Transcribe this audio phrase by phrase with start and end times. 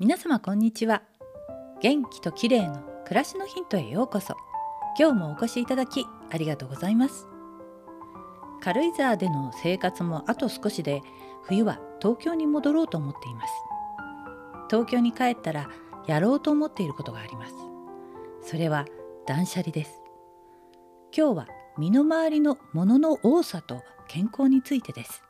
[0.00, 1.02] 皆様こんにちは。
[1.80, 4.34] 元気と綺麗の暮らしのヒントへようこそ。
[4.98, 7.28] 今日もお越しいただきありがとうございます。
[8.60, 11.00] 軽井沢での生活もあと少しで
[11.44, 13.52] 冬は東京に戻ろうと思っています。
[14.68, 15.70] 東京に帰ったら
[16.08, 17.54] やろうと思っていることがあります。
[18.42, 18.86] それは
[19.28, 20.02] 断捨離です。
[21.16, 21.46] 今日は
[21.78, 25.22] 身の回りのものの多さと健康についてです。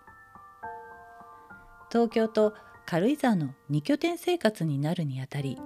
[1.93, 2.55] 東京と
[2.87, 5.59] 軽井沢の2拠点生活になるにあたり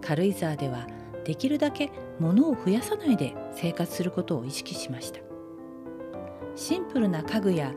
[0.00, 0.86] 軽井沢では
[1.24, 5.20] できるだけ物を増やさないで生活することを意識しました。
[6.54, 7.74] シンプルな家具や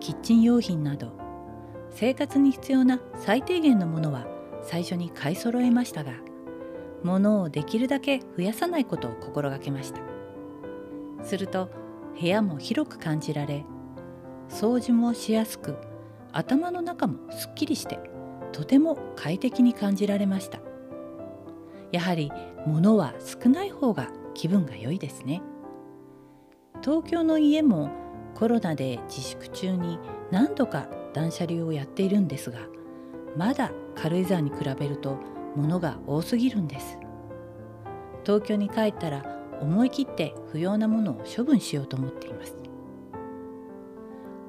[0.00, 1.12] キッチン用品など
[1.90, 4.26] 生活に必要な最低限のものは
[4.62, 6.12] 最初に買い揃えましたが
[7.02, 10.00] 物をできるだけ増やさないことを心がけました。
[11.24, 11.70] すると
[12.20, 13.64] 部屋も広く感じられ
[14.50, 15.76] 掃除もしやすく
[16.32, 17.98] 頭の中もすっきりして
[18.58, 20.58] とても快適に感じられました。
[21.92, 22.32] やはり
[22.66, 25.42] 物は少ない方が気分が良いですね。
[26.82, 27.92] 東京の家も
[28.34, 30.00] コロナで自粛中に
[30.32, 32.58] 何度か断捨離をやっているんですが
[33.36, 35.18] まだ軽井沢に比べると
[35.54, 36.98] 物が多すぎるんです。
[38.24, 39.24] 東京に帰ったら
[39.60, 42.56] 思い切って不要なものを処分しようと思っています。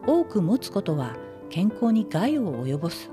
[0.07, 1.15] 多く持つことは
[1.51, 3.11] 健康に害を及ぼす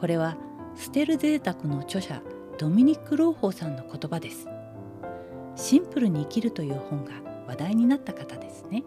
[0.00, 0.38] これは
[0.76, 2.22] 捨てる贅沢の著者
[2.58, 4.48] ドミニク・ローホーさんの言葉です。
[5.56, 7.12] シンプルに生きるという本が
[7.46, 8.82] 話題になった方ですね。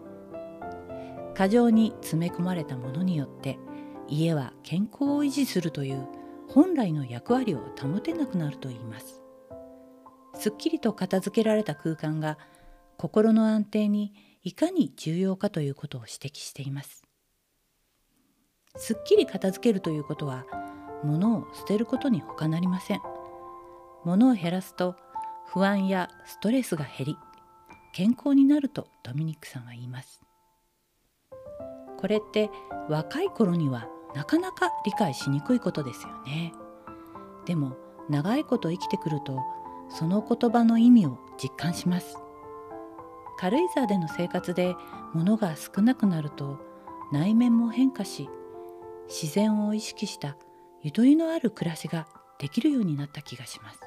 [1.34, 3.60] 過剰に詰め込まれたものによって
[4.08, 6.04] 家は健康を維持するという
[6.48, 9.22] 本来の役割を保てなくなるといいます。
[10.34, 12.38] すっきりと片付けられた空間が
[12.96, 17.04] 心の安定にいかに重要かということを指摘しています。
[18.76, 20.44] すっきり片付けるということは
[21.04, 23.00] 物を捨てることに他なりません。
[24.04, 24.96] 物を減らすと
[25.46, 27.16] 不安やストレスが減り
[27.92, 30.22] 健康になるとドミニックさんは言います。
[31.98, 32.50] これって
[32.88, 36.52] 若い頃にはなかなか理解しにくいことですよね。
[37.46, 37.76] でも
[38.08, 39.40] 長いこと生きてくると
[39.88, 42.18] その言葉の意味を実感します。
[43.38, 44.74] 軽井沢での生活で
[45.12, 46.58] 物が少なくなると
[47.12, 48.28] 内面も変化し
[49.08, 50.36] 自然を意識した
[50.84, 52.06] ゆとりのある暮らしが
[52.38, 53.80] できるようになった気がします。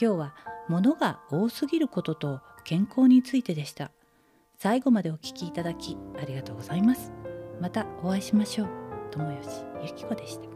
[0.00, 0.34] 今日は
[0.68, 3.90] 物が多すぎることと健康についてでした。
[4.56, 7.12] 最後までお聞きいただきありがとうございます。
[7.60, 8.68] またお会いしましょう。
[9.10, 9.50] 友吉
[9.82, 10.55] ゆき子でした。